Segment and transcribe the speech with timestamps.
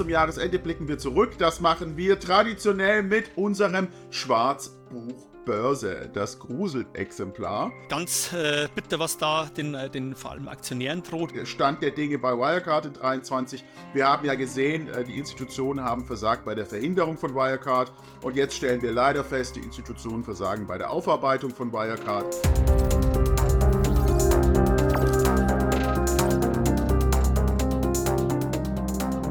[0.00, 1.36] zum Jahresende blicken wir zurück.
[1.36, 7.70] Das machen wir traditionell mit unserem Schwarzbuch Börse, das Gruselexemplar.
[7.90, 11.32] Ganz äh, bitter, was da den, äh, den vor allem Aktionären droht.
[11.44, 13.62] Stand der Dinge bei Wirecard in 23.
[13.92, 17.92] Wir haben ja gesehen, äh, die Institutionen haben versagt bei der Verhinderung von Wirecard.
[18.22, 23.39] Und jetzt stellen wir leider fest, die Institutionen versagen bei der Aufarbeitung von Wirecard.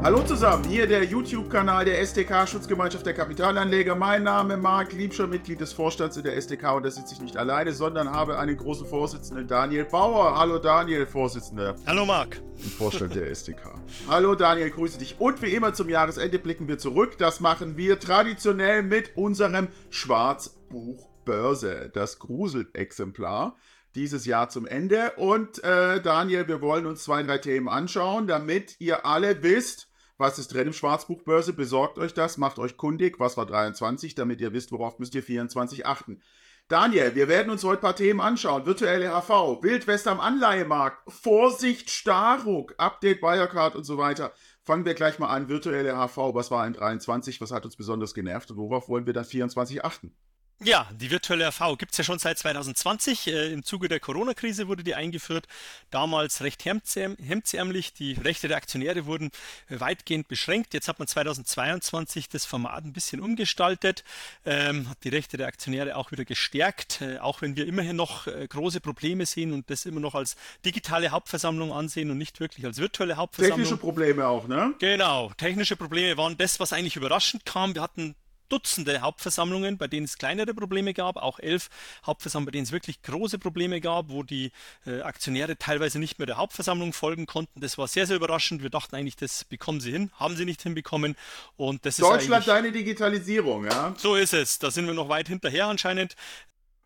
[0.02, 3.94] Hallo zusammen, hier der YouTube-Kanal der SDK Schutzgemeinschaft der Kapitalanleger.
[3.94, 7.20] Mein Name ist Marc Liebscher, Mitglied des Vorstands in der SDK und da sitze ich
[7.20, 10.38] nicht alleine, sondern habe einen großen Vorsitzenden, Daniel Bauer.
[10.38, 11.76] Hallo Daniel, Vorsitzender.
[11.86, 12.40] Hallo Marc.
[12.78, 13.74] Vorstand der SDK.
[14.08, 15.20] Hallo Daniel, grüße dich.
[15.20, 17.18] Und wie immer zum Jahresende blicken wir zurück.
[17.18, 23.54] Das machen wir traditionell mit unserem Schwarzbuch Börse, das Gruselexemplar
[23.94, 25.12] dieses Jahr zum Ende.
[25.16, 29.89] Und äh, Daniel, wir wollen uns zwei, drei Themen anschauen, damit ihr alle wisst,
[30.20, 31.52] was ist drin im Schwarzbuchbörse?
[31.54, 33.18] Besorgt euch das, macht euch kundig.
[33.18, 36.22] Was war 23, damit ihr wisst, worauf müsst ihr 24 achten.
[36.68, 38.64] Daniel, wir werden uns heute ein paar Themen anschauen.
[38.64, 44.32] Virtuelle HV, Wildwest am Anleihemarkt, Vorsicht Staruk, Update Wirecard und so weiter.
[44.62, 45.48] Fangen wir gleich mal an.
[45.48, 47.40] Virtuelle HV, was war in 23?
[47.40, 50.14] Was hat uns besonders genervt und worauf wollen wir dann 24 achten?
[50.62, 53.28] Ja, die virtuelle AV gibt es ja schon seit 2020.
[53.28, 55.48] Äh, Im Zuge der Corona-Krise wurde die eingeführt.
[55.90, 57.94] Damals recht hemdsärmlich.
[57.94, 59.30] Die Rechte der Aktionäre wurden
[59.70, 60.74] äh, weitgehend beschränkt.
[60.74, 64.04] Jetzt hat man 2022 das Format ein bisschen umgestaltet,
[64.44, 67.00] ähm, hat die Rechte der Aktionäre auch wieder gestärkt.
[67.00, 70.36] Äh, auch wenn wir immerhin noch äh, große Probleme sehen und das immer noch als
[70.66, 73.60] digitale Hauptversammlung ansehen und nicht wirklich als virtuelle Hauptversammlung.
[73.60, 74.74] Technische Probleme auch, ne?
[74.78, 75.32] Genau.
[75.38, 77.74] Technische Probleme waren das, was eigentlich überraschend kam.
[77.74, 78.14] Wir hatten
[78.50, 81.68] Dutzende Hauptversammlungen, bei denen es kleinere Probleme gab, auch elf
[82.04, 84.52] Hauptversammlungen, bei denen es wirklich große Probleme gab, wo die
[84.86, 87.60] äh, Aktionäre teilweise nicht mehr der Hauptversammlung folgen konnten.
[87.60, 88.62] Das war sehr, sehr überraschend.
[88.62, 91.16] Wir dachten eigentlich, das bekommen sie hin, haben sie nicht hinbekommen.
[91.56, 93.94] Und das Deutschland ist deine Digitalisierung, ja?
[93.96, 94.58] So ist es.
[94.58, 96.16] Da sind wir noch weit hinterher anscheinend.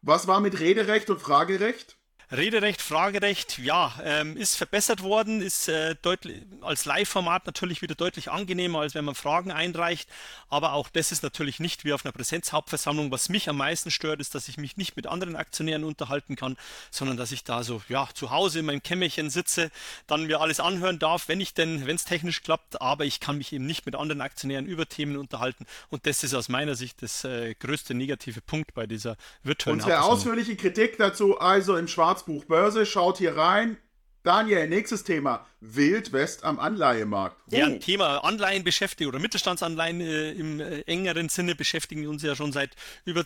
[0.02, 1.96] Was war mit Rederecht und Fragerecht?
[2.32, 8.30] Rederecht, Fragerecht, ja, ähm, ist verbessert worden, ist äh, deutlich als Live-Format natürlich wieder deutlich
[8.30, 10.08] angenehmer, als wenn man Fragen einreicht.
[10.48, 13.10] Aber auch das ist natürlich nicht wie auf einer Präsenzhauptversammlung.
[13.10, 16.56] Was mich am meisten stört, ist, dass ich mich nicht mit anderen Aktionären unterhalten kann,
[16.90, 19.70] sondern dass ich da so ja zu Hause in meinem Kämmerchen sitze,
[20.06, 22.80] dann mir alles anhören darf, wenn ich denn, wenn es technisch klappt.
[22.80, 25.66] Aber ich kann mich eben nicht mit anderen Aktionären über Themen unterhalten.
[25.90, 30.02] Und das ist aus meiner Sicht das äh, größte negative Punkt bei dieser virtuellen Unsere
[30.02, 32.86] ausführliche Kritik dazu also im Schwarzbuch Börse.
[32.86, 33.76] Schaut hier rein.
[34.24, 35.46] Daniel, nächstes Thema.
[35.60, 37.36] Wildwest am Anleihemarkt.
[37.50, 42.52] Ja, Thema Anleihen beschäftigt oder Mittelstandsanleihen äh, im äh, engeren Sinne beschäftigen uns ja schon
[42.52, 42.70] seit
[43.04, 43.24] über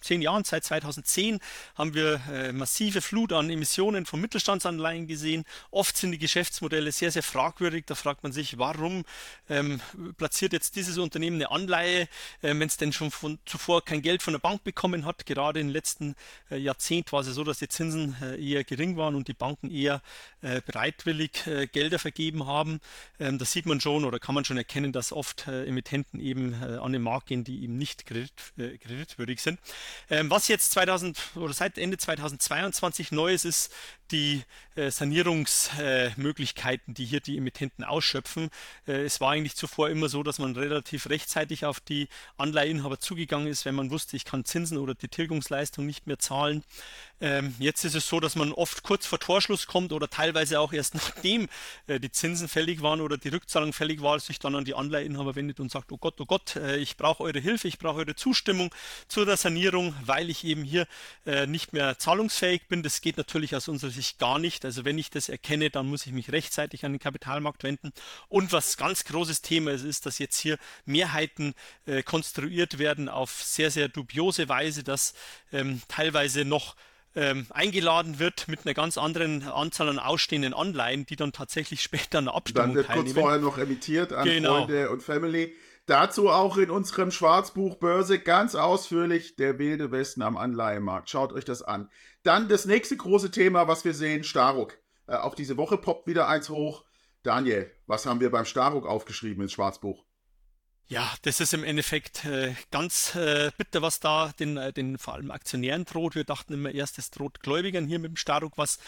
[0.00, 0.44] zehn Jahren.
[0.44, 1.38] Seit 2010
[1.74, 5.44] haben wir äh, massive Flut an Emissionen von Mittelstandsanleihen gesehen.
[5.70, 7.84] Oft sind die Geschäftsmodelle sehr, sehr fragwürdig.
[7.86, 9.04] Da fragt man sich, warum
[9.48, 9.80] ähm,
[10.16, 12.08] platziert jetzt dieses Unternehmen eine Anleihe, äh,
[12.42, 15.26] wenn es denn schon von, zuvor kein Geld von der Bank bekommen hat.
[15.26, 16.16] Gerade im letzten
[16.50, 19.70] äh, Jahrzehnt war es so, dass die Zinsen äh, eher gering waren und die Banken
[19.70, 20.02] eher
[20.40, 21.32] bereitwillig
[21.72, 22.80] Gelder vergeben haben.
[23.18, 26.54] Ähm, das sieht man schon oder kann man schon erkennen, dass oft äh, Emittenten eben
[26.62, 29.58] äh, an den Markt gehen, die eben nicht kredit, äh, kreditwürdig sind.
[30.10, 33.74] Ähm, was jetzt 2000 oder seit Ende 2022 neu ist, ist
[34.10, 34.42] die
[34.76, 38.50] äh, Sanierungsmöglichkeiten, die hier die Emittenten ausschöpfen.
[38.86, 43.48] Äh, es war eigentlich zuvor immer so, dass man relativ rechtzeitig auf die Anleiheinhaber zugegangen
[43.48, 46.62] ist, wenn man wusste, ich kann Zinsen oder die Tilgungsleistung nicht mehr zahlen.
[47.22, 50.74] Ähm, jetzt ist es so, dass man oft kurz vor Torschluss kommt oder teilweise auch
[50.74, 51.48] erst nachdem
[51.86, 55.36] äh, die Zinsen fällig waren oder die Rückzahlung fällig war, sich dann an die Anleiheinhaber
[55.36, 58.74] wendet und sagt, oh Gott, oh Gott, ich brauche eure Hilfe, ich brauche eure Zustimmung
[59.08, 60.86] zu der Sanierung, weil ich eben hier
[61.46, 62.82] nicht mehr zahlungsfähig bin.
[62.82, 64.64] Das geht natürlich aus unserer sich gar nicht.
[64.64, 67.92] Also wenn ich das erkenne, dann muss ich mich rechtzeitig an den Kapitalmarkt wenden.
[68.28, 71.54] Und was ganz großes Thema ist, ist, dass jetzt hier Mehrheiten
[71.86, 75.14] äh, konstruiert werden auf sehr, sehr dubiose Weise, dass
[75.52, 76.76] ähm, teilweise noch
[77.16, 82.22] ähm, eingeladen wird mit einer ganz anderen Anzahl an ausstehenden Anleihen, die dann tatsächlich später
[82.22, 83.14] der Abstimmung Dann wird teilnehmen.
[83.14, 84.66] kurz vorher noch emittiert an genau.
[84.66, 85.54] Freunde und Family.
[85.86, 91.08] Dazu auch in unserem Schwarzbuch Börse ganz ausführlich der wilde Westen am Anleihemarkt.
[91.08, 91.88] Schaut euch das an.
[92.24, 94.78] Dann das nächste große Thema, was wir sehen, Staruk.
[95.06, 96.84] Äh, auch diese Woche poppt wieder eins hoch.
[97.22, 100.04] Daniel, was haben wir beim Staruk aufgeschrieben ins Schwarzbuch?
[100.88, 105.14] Ja, das ist im Endeffekt äh, ganz äh, bitter, was da den, äh, den vor
[105.14, 106.14] allem Aktionären droht.
[106.14, 108.78] Wir dachten immer erst, es droht Gläubigern hier mit dem Staruk was.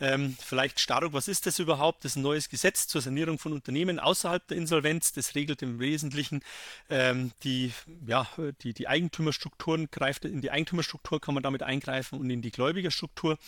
[0.00, 2.04] Ähm, vielleicht Staruk, was ist das überhaupt?
[2.04, 5.12] Das ist ein neues Gesetz zur Sanierung von Unternehmen außerhalb der Insolvenz.
[5.12, 6.42] Das regelt im Wesentlichen
[6.90, 7.72] ähm, die,
[8.04, 8.26] ja,
[8.62, 13.38] die, die Eigentümerstrukturen, greift in die Eigentümerstruktur kann man damit eingreifen und in die Gläubigerstruktur.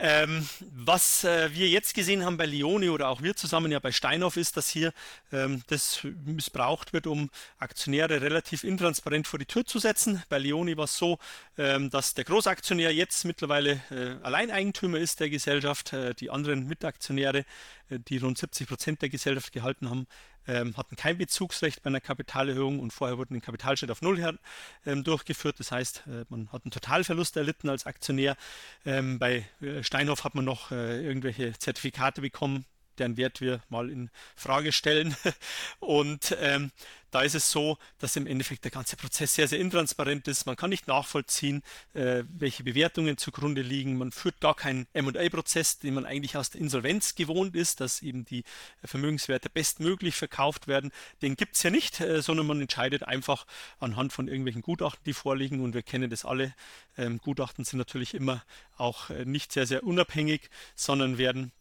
[0.00, 3.92] Ähm, was äh, wir jetzt gesehen haben bei Leone oder auch wir zusammen ja bei
[3.92, 4.92] Steinhoff ist, dass hier
[5.32, 10.20] ähm, das missbraucht wird, um Aktionäre relativ intransparent vor die Tür zu setzen.
[10.28, 11.18] Bei Leone war es so,
[11.58, 15.92] ähm, dass der Großaktionär jetzt mittlerweile äh, Alleineigentümer ist der Gesellschaft.
[15.92, 17.44] Äh, die anderen Mitaktionäre,
[17.88, 20.08] äh, die rund 70 Prozent der Gesellschaft gehalten haben,
[20.46, 24.38] ähm, hatten kein Bezugsrecht bei einer Kapitalerhöhung und vorher wurden den Kapitalschritt auf Null
[24.86, 25.58] ähm, durchgeführt.
[25.58, 28.36] Das heißt, äh, man hat einen Totalverlust erlitten als Aktionär.
[28.84, 32.64] Ähm, bei äh, Steinhoff hat man noch äh, irgendwelche Zertifikate bekommen,
[32.98, 35.16] deren Wert wir mal in Frage stellen.
[35.80, 36.70] Und ähm,
[37.14, 40.46] da ist es so, dass im Endeffekt der ganze Prozess sehr, sehr intransparent ist.
[40.46, 41.62] Man kann nicht nachvollziehen,
[41.92, 43.96] äh, welche Bewertungen zugrunde liegen.
[43.96, 48.24] Man führt gar keinen M&A-Prozess, den man eigentlich aus der Insolvenz gewohnt ist, dass eben
[48.24, 48.42] die
[48.82, 50.90] Vermögenswerte bestmöglich verkauft werden.
[51.22, 53.46] Den gibt es ja nicht, äh, sondern man entscheidet einfach
[53.78, 55.60] anhand von irgendwelchen Gutachten, die vorliegen.
[55.60, 56.52] Und wir kennen das alle.
[56.98, 58.44] Ähm, Gutachten sind natürlich immer
[58.76, 61.52] auch äh, nicht sehr, sehr unabhängig, sondern werden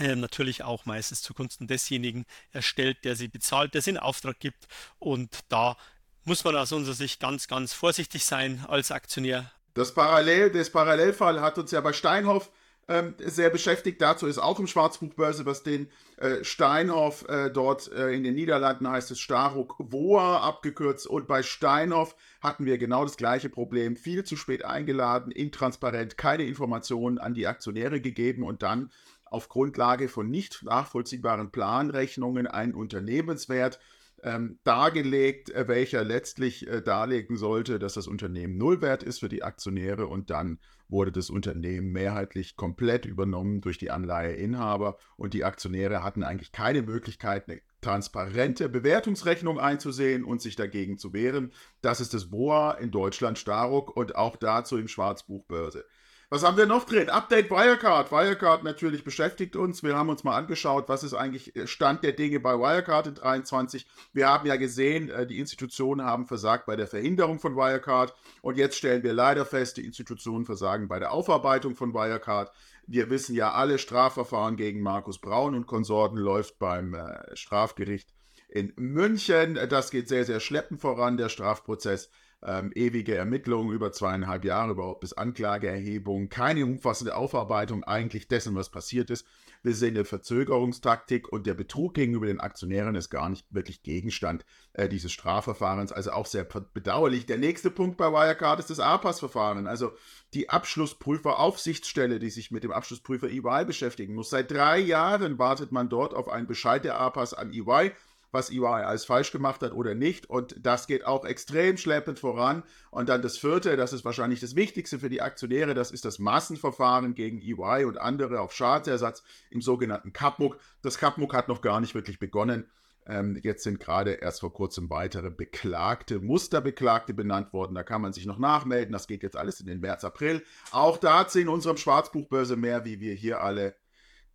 [0.00, 4.66] natürlich auch meistens zugunsten desjenigen erstellt, der sie bezahlt, der sie in Auftrag gibt.
[4.98, 5.76] Und da
[6.24, 9.50] muss man aus unserer Sicht ganz, ganz vorsichtig sein als Aktionär.
[9.74, 12.50] Das Parallel, das Parallelfall hat uns ja bei Steinhoff
[12.88, 14.00] ähm, sehr beschäftigt.
[14.00, 18.88] Dazu ist auch im Schwarzbuchbörse, was den äh, Steinhoff äh, dort äh, in den Niederlanden
[18.88, 21.06] heißt es Staruk Woa abgekürzt.
[21.06, 23.96] Und bei Steinhoff hatten wir genau das gleiche Problem.
[23.96, 28.90] Viel zu spät eingeladen, intransparent, keine Informationen an die Aktionäre gegeben und dann
[29.30, 33.78] auf Grundlage von nicht nachvollziehbaren Planrechnungen einen Unternehmenswert
[34.22, 39.42] ähm, dargelegt, äh, welcher letztlich äh, darlegen sollte, dass das Unternehmen Nullwert ist für die
[39.42, 40.58] Aktionäre und dann
[40.88, 46.82] wurde das Unternehmen mehrheitlich komplett übernommen durch die Anleiheinhaber und die Aktionäre hatten eigentlich keine
[46.82, 51.52] Möglichkeit, eine transparente Bewertungsrechnung einzusehen und sich dagegen zu wehren.
[51.80, 55.84] Das ist das BOA in Deutschland Staruk und auch dazu im Schwarzbuch Börse.
[56.30, 57.08] Was haben wir noch drin?
[57.08, 58.12] Update Wirecard.
[58.12, 59.82] Wirecard natürlich beschäftigt uns.
[59.82, 63.86] Wir haben uns mal angeschaut, was ist eigentlich Stand der Dinge bei Wirecard in 23.
[64.12, 68.14] Wir haben ja gesehen, äh, die Institutionen haben versagt bei der Verhinderung von Wirecard.
[68.42, 72.52] Und jetzt stellen wir leider fest, die Institutionen versagen bei der Aufarbeitung von Wirecard.
[72.86, 78.12] Wir wissen ja alle, Strafverfahren gegen Markus Braun und Konsorten läuft beim äh, Strafgericht
[78.48, 79.58] in München.
[79.68, 82.10] Das geht sehr, sehr schleppend voran, der Strafprozess
[82.42, 88.70] ähm, ewige Ermittlungen über zweieinhalb Jahre, überhaupt bis Anklageerhebung, keine umfassende Aufarbeitung eigentlich dessen, was
[88.70, 89.26] passiert ist.
[89.64, 94.44] Wir sehen eine Verzögerungstaktik und der Betrug gegenüber den Aktionären ist gar nicht wirklich Gegenstand
[94.72, 97.26] äh, dieses Strafverfahrens, also auch sehr bedauerlich.
[97.26, 99.90] Der nächste Punkt bei Wirecard ist das APAS-Verfahren, also
[100.32, 104.30] die Abschlussprüfer-Aufsichtsstelle, die sich mit dem Abschlussprüfer EY beschäftigen muss.
[104.30, 107.92] Seit drei Jahren wartet man dort auf einen Bescheid der APAS an EY
[108.30, 110.28] was EY alles falsch gemacht hat oder nicht.
[110.28, 112.62] Und das geht auch extrem schleppend voran.
[112.90, 116.18] Und dann das vierte, das ist wahrscheinlich das Wichtigste für die Aktionäre, das ist das
[116.18, 120.58] Massenverfahren gegen EY und andere auf Schadensersatz im sogenannten CAPMUC.
[120.82, 122.66] Das CAPMUC hat noch gar nicht wirklich begonnen.
[123.08, 127.74] Ähm, jetzt sind gerade erst vor kurzem weitere Beklagte, Musterbeklagte benannt worden.
[127.74, 128.92] Da kann man sich noch nachmelden.
[128.92, 130.42] Das geht jetzt alles in den März, April.
[130.72, 133.74] Auch dazu in unserem Schwarzbuchbörse mehr, wie wir hier alle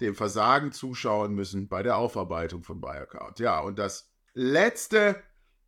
[0.01, 3.39] dem Versagen zuschauen müssen bei der Aufarbeitung von Wirecard.
[3.39, 5.15] Ja, und das letzte,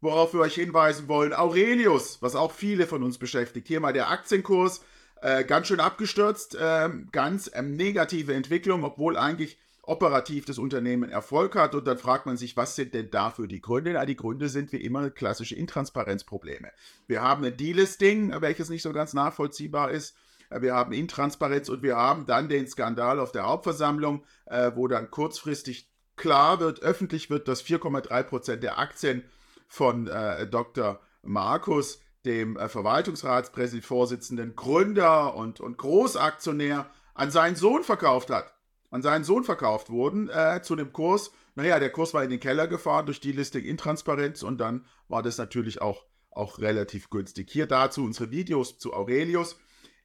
[0.01, 3.68] worauf wir euch hinweisen wollen, Aurelius, was auch viele von uns beschäftigt.
[3.68, 4.81] Hier mal der Aktienkurs,
[5.22, 9.57] äh, ganz schön abgestürzt, äh, ganz äh, negative Entwicklung, obwohl eigentlich
[9.88, 11.75] operativ das Unternehmen Erfolg hat.
[11.75, 13.94] Und dann fragt man sich, was sind denn dafür die Gründe?
[13.94, 16.71] Na, die Gründe sind wie immer klassische Intransparenzprobleme.
[17.07, 20.16] Wir haben ein Delisting, welches nicht so ganz nachvollziehbar ist.
[20.49, 24.87] Äh, wir haben Intransparenz und wir haben dann den Skandal auf der Hauptversammlung, äh, wo
[24.87, 29.23] dann kurzfristig klar wird, öffentlich wird, dass 4,3 Prozent der Aktien
[29.68, 30.99] von äh, Dr.
[31.23, 38.54] Markus, dem äh, Verwaltungsratsvorsitzenden, Gründer und, und Großaktionär, an seinen Sohn verkauft hat.
[38.92, 41.31] An seinen Sohn verkauft wurden äh, zu dem Kurs.
[41.56, 45.23] Naja, der Kurs war in den Keller gefahren durch die Listing Intransparenz und dann war
[45.23, 47.49] das natürlich auch, auch relativ günstig.
[47.52, 49.57] Hier dazu unsere Videos zu Aurelius.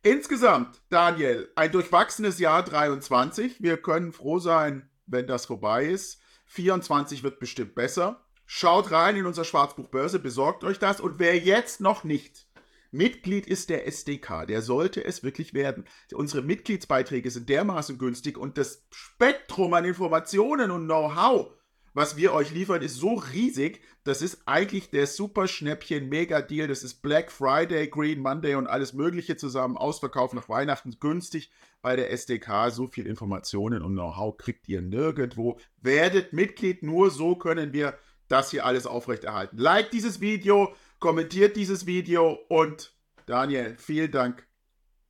[0.02, 3.62] Insgesamt, Daniel, ein durchwachsenes Jahr 23.
[3.62, 6.22] Wir können froh sein, wenn das vorbei ist.
[6.46, 8.24] 24 wird bestimmt besser.
[8.46, 11.00] Schaut rein in unser Schwarzbuch Börse, besorgt euch das.
[11.00, 12.46] Und wer jetzt noch nicht
[12.90, 15.84] Mitglied ist der SDK, der sollte es wirklich werden.
[16.14, 21.52] Unsere Mitgliedsbeiträge sind dermaßen günstig und das Spektrum an Informationen und Know-how
[21.92, 23.80] was wir euch liefern, ist so riesig.
[24.04, 26.68] Das ist eigentlich der super Schnäppchen Mega Deal.
[26.68, 29.76] Das ist Black Friday, Green Monday und alles Mögliche zusammen.
[29.76, 31.50] Ausverkauf nach Weihnachten günstig
[31.82, 32.70] bei der SDK.
[32.70, 35.58] So viel Informationen und Know-how kriegt ihr nirgendwo.
[35.80, 39.58] Werdet Mitglied, nur so können wir das hier alles aufrechterhalten.
[39.58, 42.94] Like dieses Video, kommentiert dieses Video und
[43.26, 44.46] Daniel, vielen Dank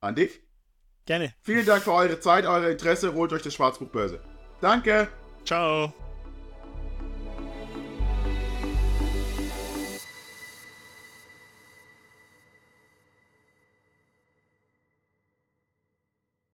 [0.00, 0.40] an dich.
[1.06, 1.34] Gerne.
[1.42, 3.14] Vielen Dank für eure Zeit, euer Interesse.
[3.14, 4.20] Holt euch das Schwarzbuch Börse.
[4.60, 5.08] Danke.
[5.44, 5.92] Ciao.